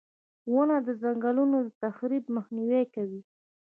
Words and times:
•ونه 0.53 0.77
د 0.87 0.89
ځنګلونو 1.01 1.57
د 1.65 1.69
تخریب 1.83 2.25
مخنیوی 2.35 2.83
کوي. 2.93 3.21